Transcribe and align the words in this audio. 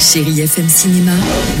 Chérie 0.00 0.40
FM 0.40 0.66
Cinéma, 0.66 1.12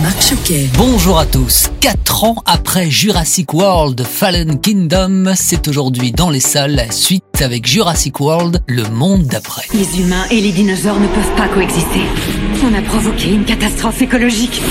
Marc 0.02 0.22
Choquet. 0.22 0.70
Bonjour 0.78 1.18
à 1.18 1.26
tous. 1.26 1.68
Quatre 1.80 2.24
ans 2.24 2.36
après 2.46 2.90
Jurassic 2.90 3.52
World 3.52 4.02
Fallen 4.02 4.58
Kingdom, 4.58 5.34
c'est 5.36 5.68
aujourd'hui 5.68 6.10
dans 6.10 6.30
les 6.30 6.40
salles 6.40 6.74
la 6.74 6.90
suite 6.90 7.42
avec 7.42 7.66
Jurassic 7.66 8.18
World 8.18 8.62
Le 8.66 8.84
Monde 8.88 9.24
d'après. 9.24 9.66
Les 9.74 10.00
humains 10.00 10.24
et 10.30 10.40
les 10.40 10.52
dinosaures 10.52 10.98
ne 10.98 11.08
peuvent 11.08 11.36
pas 11.36 11.48
coexister. 11.48 12.00
On 12.64 12.74
a 12.74 12.80
provoqué 12.80 13.28
une 13.30 13.44
catastrophe 13.44 14.00
écologique. 14.00 14.62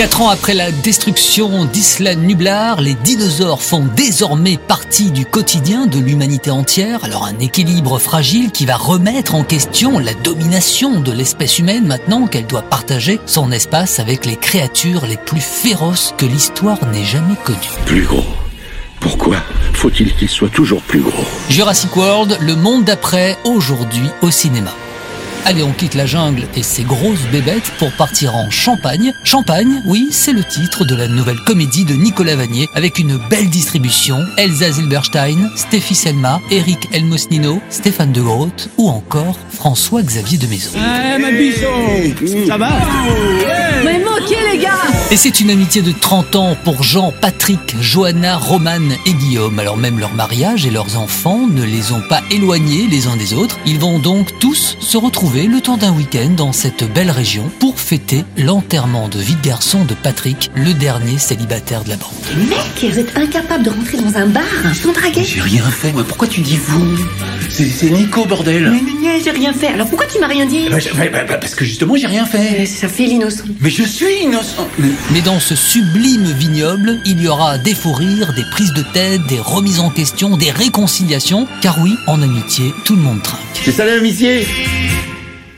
Quatre 0.00 0.22
ans 0.22 0.30
après 0.30 0.54
la 0.54 0.72
destruction 0.72 1.66
d'Isla 1.66 2.14
Nublar, 2.14 2.80
les 2.80 2.94
dinosaures 2.94 3.62
font 3.62 3.86
désormais 3.94 4.56
partie 4.56 5.10
du 5.10 5.26
quotidien 5.26 5.84
de 5.84 5.98
l'humanité 5.98 6.50
entière. 6.50 7.04
Alors 7.04 7.26
un 7.26 7.38
équilibre 7.38 7.98
fragile 7.98 8.50
qui 8.50 8.64
va 8.64 8.76
remettre 8.76 9.34
en 9.34 9.44
question 9.44 9.98
la 9.98 10.14
domination 10.14 11.00
de 11.00 11.12
l'espèce 11.12 11.58
humaine 11.58 11.86
maintenant 11.86 12.26
qu'elle 12.26 12.46
doit 12.46 12.62
partager 12.62 13.20
son 13.26 13.52
espace 13.52 13.98
avec 13.98 14.24
les 14.24 14.36
créatures 14.36 15.04
les 15.04 15.18
plus 15.18 15.42
féroces 15.42 16.14
que 16.16 16.24
l'histoire 16.24 16.78
n'ait 16.86 17.04
jamais 17.04 17.36
connues. 17.44 17.58
Plus 17.84 18.06
gros. 18.06 18.24
Pourquoi 19.00 19.36
faut-il 19.74 20.14
qu'il 20.14 20.30
soit 20.30 20.48
toujours 20.48 20.80
plus 20.80 21.02
gros? 21.02 21.26
Jurassic 21.50 21.94
World, 21.94 22.38
le 22.40 22.56
monde 22.56 22.84
d'après, 22.84 23.36
aujourd'hui 23.44 24.08
au 24.22 24.30
cinéma. 24.30 24.70
Allez, 25.46 25.62
on 25.62 25.72
quitte 25.72 25.94
la 25.94 26.06
jungle 26.06 26.46
et 26.54 26.62
ses 26.62 26.82
grosses 26.82 27.26
bébêtes 27.32 27.72
pour 27.78 27.90
partir 27.92 28.36
en 28.36 28.50
Champagne. 28.50 29.12
Champagne, 29.24 29.82
oui, 29.86 30.08
c'est 30.10 30.32
le 30.32 30.44
titre 30.44 30.84
de 30.84 30.94
la 30.94 31.08
nouvelle 31.08 31.40
comédie 31.40 31.84
de 31.84 31.94
Nicolas 31.94 32.36
Vanier 32.36 32.68
avec 32.74 32.98
une 32.98 33.16
belle 33.28 33.48
distribution. 33.48 34.18
Elsa 34.36 34.70
Zilberstein, 34.70 35.50
Stéphie 35.56 35.94
Selma, 35.94 36.40
Eric 36.50 36.88
Elmosnino, 36.92 37.60
Stéphane 37.70 38.12
de 38.12 38.20
Groot 38.20 38.68
ou 38.76 38.88
encore 38.88 39.38
François-Xavier 39.50 40.38
de 40.38 40.46
Maison. 40.46 40.70
Eh, 40.76 41.18
ma 41.18 41.30
bichon 41.30 42.46
Ça 42.46 42.56
va? 42.56 42.70
Et 45.12 45.16
c'est 45.16 45.40
une 45.40 45.50
amitié 45.50 45.82
de 45.82 45.90
30 45.90 46.36
ans 46.36 46.56
pour 46.62 46.84
Jean, 46.84 47.12
Patrick, 47.20 47.74
Johanna, 47.80 48.36
Romane 48.36 48.94
et 49.06 49.12
Guillaume. 49.12 49.58
Alors 49.58 49.76
même 49.76 49.98
leur 49.98 50.14
mariage 50.14 50.66
et 50.66 50.70
leurs 50.70 50.96
enfants 50.96 51.48
ne 51.48 51.64
les 51.64 51.90
ont 51.90 52.00
pas 52.00 52.22
éloignés 52.30 52.86
les 52.86 53.08
uns 53.08 53.16
des 53.16 53.34
autres. 53.34 53.58
Ils 53.66 53.80
vont 53.80 53.98
donc 53.98 54.38
tous 54.38 54.76
se 54.78 54.96
retrouver 54.96 55.48
le 55.48 55.60
temps 55.60 55.76
d'un 55.76 55.92
week-end 55.92 56.30
dans 56.36 56.52
cette 56.52 56.84
belle 56.92 57.10
région 57.10 57.50
pour 57.58 57.80
fêter 57.80 58.24
l'enterrement 58.36 59.08
de 59.08 59.18
vie 59.18 59.34
de 59.34 59.42
garçon 59.42 59.84
de 59.84 59.94
Patrick, 59.94 60.48
le 60.54 60.74
dernier 60.74 61.18
célibataire 61.18 61.82
de 61.82 61.88
la 61.88 61.96
bande. 61.96 62.48
Mec, 62.48 62.92
vous 62.92 62.98
êtes 63.00 63.16
incapable 63.18 63.64
de 63.64 63.70
rentrer 63.70 63.98
dans 63.98 64.16
un 64.16 64.26
bar 64.26 64.44
sans 64.80 64.92
draguer 64.92 65.24
J'ai 65.24 65.40
rien 65.40 65.68
fait, 65.70 65.92
moi. 65.92 66.04
Pourquoi 66.06 66.28
tu 66.28 66.40
dis 66.40 66.56
vous? 66.56 66.96
C'est 67.52 67.68
c'est 67.68 67.90
Nico, 67.90 68.24
bordel 68.26 68.70
Mais, 68.70 68.80
mais, 68.82 68.92
mais, 69.00 69.20
j'ai 69.22 69.30
rien 69.32 69.52
fait. 69.52 69.68
Alors 69.68 69.88
pourquoi 69.88 70.06
tu 70.06 70.18
m'as 70.20 70.28
rien 70.28 70.46
dit 70.46 70.68
Bah, 70.70 70.78
je- 70.78 70.90
bah, 70.90 71.04
bah, 71.12 71.24
bah, 71.28 71.36
Parce 71.36 71.54
que 71.54 71.64
justement, 71.64 71.96
j'ai 71.96 72.06
rien 72.06 72.24
fait. 72.26 72.64
Ça 72.66 72.88
fait 72.88 73.06
l'innocent. 73.06 73.44
Mais 73.60 73.70
je 73.70 73.82
suis 73.82 74.22
innocent. 74.22 74.66
Mais- 74.78 74.88
Mais 75.12 75.20
dans 75.20 75.40
ce 75.40 75.54
sublime 75.54 76.24
vignoble, 76.38 77.00
il 77.04 77.20
y 77.20 77.28
aura 77.28 77.58
des 77.58 77.74
fous 77.74 77.92
rires, 77.92 78.32
des 78.34 78.44
prises 78.52 78.72
de 78.72 78.82
tête, 78.94 79.20
des 79.28 79.40
remises 79.40 79.80
en 79.80 79.90
question, 79.90 80.36
des 80.36 80.50
réconciliations, 80.50 81.46
car 81.60 81.78
oui, 81.82 81.94
en 82.06 82.22
amitié, 82.22 82.72
tout 82.84 82.94
le 82.96 83.02
monde 83.02 83.22
trinque. 83.22 83.40
C'est 83.64 83.72
ça 83.72 83.84
l'amitié? 83.84 84.46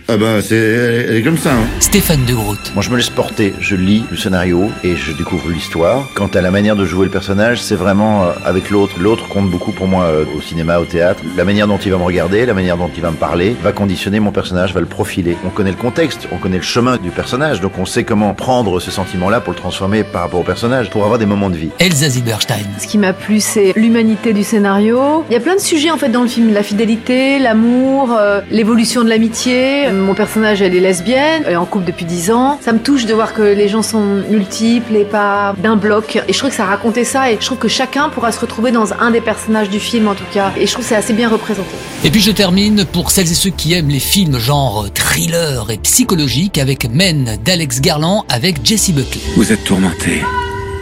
Ah 0.08 0.16
bah 0.16 0.42
c'est 0.42 0.56
elle, 0.56 1.16
est 1.16 1.22
comme 1.22 1.38
ça. 1.38 1.52
Hein. 1.52 1.64
Stéphane 1.78 2.24
de 2.24 2.34
Groot. 2.34 2.58
Moi, 2.74 2.82
je 2.82 2.90
me 2.90 2.96
laisse 2.96 3.08
porter. 3.08 3.54
Je 3.60 3.76
lis 3.76 4.04
le 4.10 4.16
scénario 4.16 4.70
et 4.82 4.96
je 4.96 5.12
découvre 5.12 5.48
l'histoire. 5.50 6.08
Quant 6.14 6.26
à 6.26 6.40
la 6.40 6.50
manière 6.50 6.74
de 6.74 6.84
jouer 6.84 7.06
le 7.06 7.10
personnage, 7.10 7.62
c'est 7.62 7.76
vraiment 7.76 8.24
euh, 8.24 8.32
avec 8.44 8.70
l'autre. 8.70 8.96
L'autre 8.98 9.28
compte 9.28 9.48
beaucoup 9.48 9.70
pour 9.70 9.86
moi 9.86 10.04
euh, 10.04 10.24
au 10.36 10.40
cinéma, 10.40 10.80
au 10.80 10.84
théâtre. 10.84 11.22
La 11.36 11.44
manière 11.44 11.68
dont 11.68 11.78
il 11.78 11.92
va 11.92 11.98
me 11.98 12.02
regarder, 12.02 12.44
la 12.46 12.54
manière 12.54 12.76
dont 12.76 12.90
il 12.94 13.00
va 13.00 13.10
me 13.12 13.16
parler, 13.16 13.54
va 13.62 13.72
conditionner 13.72 14.18
mon 14.18 14.32
personnage, 14.32 14.74
va 14.74 14.80
le 14.80 14.86
profiler. 14.86 15.36
On 15.46 15.50
connaît 15.50 15.70
le 15.70 15.76
contexte, 15.76 16.28
on 16.32 16.36
connaît 16.36 16.56
le 16.56 16.62
chemin 16.62 16.96
du 16.96 17.10
personnage, 17.10 17.60
donc 17.60 17.78
on 17.78 17.86
sait 17.86 18.04
comment 18.04 18.34
prendre 18.34 18.80
ce 18.80 18.90
sentiment-là 18.90 19.40
pour 19.40 19.52
le 19.52 19.58
transformer 19.58 20.02
par 20.02 20.22
rapport 20.22 20.40
au 20.40 20.44
personnage, 20.44 20.90
pour 20.90 21.04
avoir 21.04 21.18
des 21.18 21.26
moments 21.26 21.50
de 21.50 21.56
vie. 21.56 21.70
Elsa 21.78 22.08
Zilberstein. 22.08 22.66
Ce 22.80 22.88
qui 22.88 22.98
m'a 22.98 23.12
plu, 23.12 23.40
c'est 23.40 23.72
l'humanité 23.76 24.32
du 24.32 24.42
scénario. 24.42 25.24
Il 25.30 25.32
y 25.32 25.36
a 25.36 25.40
plein 25.40 25.54
de 25.54 25.60
sujets 25.60 25.90
en 25.90 25.96
fait 25.96 26.08
dans 26.08 26.22
le 26.22 26.28
film 26.28 26.52
la 26.52 26.62
fidélité, 26.62 27.38
l'amour, 27.38 28.16
euh, 28.18 28.40
l'évolution 28.50 29.04
de 29.04 29.08
l'amitié. 29.08 29.91
Mon 29.92 30.14
personnage, 30.14 30.62
elle 30.62 30.74
est 30.74 30.80
lesbienne, 30.80 31.42
elle 31.46 31.52
est 31.52 31.56
en 31.56 31.66
couple 31.66 31.84
depuis 31.84 32.04
10 32.04 32.30
ans. 32.30 32.58
Ça 32.62 32.72
me 32.72 32.78
touche 32.78 33.06
de 33.06 33.14
voir 33.14 33.34
que 33.34 33.42
les 33.42 33.68
gens 33.68 33.82
sont 33.82 34.22
multiples 34.28 34.96
et 34.96 35.04
pas 35.04 35.54
d'un 35.58 35.76
bloc. 35.76 36.16
Et 36.28 36.32
je 36.32 36.38
trouve 36.38 36.50
que 36.50 36.56
ça 36.56 36.64
racontait 36.64 37.04
ça 37.04 37.30
et 37.30 37.36
je 37.38 37.46
trouve 37.46 37.58
que 37.58 37.68
chacun 37.68 38.08
pourra 38.08 38.32
se 38.32 38.40
retrouver 38.40 38.72
dans 38.72 38.92
un 38.94 39.10
des 39.10 39.20
personnages 39.20 39.70
du 39.70 39.80
film 39.80 40.08
en 40.08 40.14
tout 40.14 40.24
cas. 40.32 40.52
Et 40.56 40.66
je 40.66 40.72
trouve 40.72 40.84
que 40.84 40.88
c'est 40.88 40.96
assez 40.96 41.12
bien 41.12 41.28
représenté. 41.28 41.70
Et 42.04 42.10
puis 42.10 42.20
je 42.20 42.30
termine 42.30 42.84
pour 42.84 43.10
celles 43.10 43.30
et 43.30 43.34
ceux 43.34 43.50
qui 43.50 43.74
aiment 43.74 43.90
les 43.90 44.00
films 44.00 44.38
genre 44.38 44.86
thriller 44.92 45.70
et 45.70 45.78
psychologique 45.78 46.58
avec 46.58 46.90
Men 46.90 47.38
d'Alex 47.44 47.80
Garland 47.80 48.24
avec 48.28 48.64
Jesse 48.64 48.90
Buckley. 48.90 49.20
Vous 49.36 49.52
êtes 49.52 49.64
tourmenté, 49.64 50.22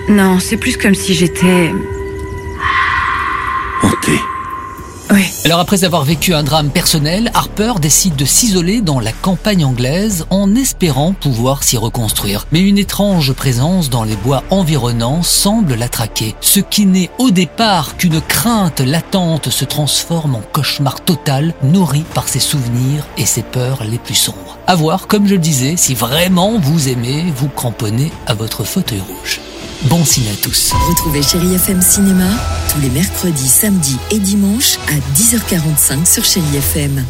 Non, 0.09 0.39
c'est 0.41 0.57
plus 0.57 0.77
comme 0.77 0.95
si 0.95 1.15
j'étais... 1.15 1.71
Oui. 5.13 5.25
Alors 5.45 5.59
après 5.59 5.85
avoir 5.85 6.05
vécu 6.05 6.35
un 6.35 6.45
drame 6.45 6.71
personnel, 6.71 7.31
Harper 7.35 7.75
décide 7.81 8.15
de 8.15 8.25
s'isoler 8.25 8.81
dans 8.81 9.01
la 9.01 9.13
campagne 9.13 9.65
anglaise 9.65 10.25
en 10.31 10.55
espérant 10.55 11.15
pouvoir 11.15 11.65
s'y 11.65 11.77
reconstruire. 11.77 12.47
Mais 12.53 12.61
une 12.61 12.79
étrange 12.79 13.33
présence 13.33 13.91
dans 13.91 14.05
les 14.05 14.15
bois 14.15 14.45
environnants 14.51 15.23
semble 15.23 15.75
la 15.75 15.89
traquer. 15.89 16.37
Ce 16.41 16.61
qui 16.61 16.87
n'est 16.87 17.11
au 17.19 17.31
départ 17.31 17.97
qu'une 17.97 18.21
crainte 18.21 18.81
latente 18.81 19.51
se 19.51 19.65
transforme 19.65 20.37
en 20.37 20.43
cauchemar 20.53 21.01
total, 21.01 21.55
nourri 21.63 22.05
par 22.15 22.29
ses 22.29 22.41
souvenirs 22.41 23.05
et 23.19 23.27
ses 23.27 23.43
peurs 23.43 23.83
les 23.83 23.99
plus 23.99 24.15
sombres. 24.15 24.59
À 24.67 24.77
voir, 24.77 25.09
comme 25.09 25.27
je 25.27 25.35
le 25.35 25.41
disais, 25.41 25.75
si 25.77 25.95
vraiment 25.95 26.59
vous 26.59 26.89
aimez 26.89 27.25
vous 27.37 27.49
cramponner 27.49 28.13
à 28.27 28.35
votre 28.35 28.63
fauteuil 28.63 29.01
rouge. 29.01 29.41
Bon 29.85 30.05
signe 30.05 30.29
à 30.31 30.37
tous. 30.37 30.73
Retrouvez 30.89 31.23
Chérie 31.23 31.55
FM 31.55 31.81
Cinéma 31.81 32.29
tous 32.71 32.81
les 32.81 32.91
mercredis, 32.91 33.49
samedis 33.49 33.97
et 34.11 34.19
dimanches 34.19 34.79
à 35.01 35.15
10h45 35.15 36.07
sur 36.07 36.25
Chérie 36.25 36.57
FM. 36.57 37.05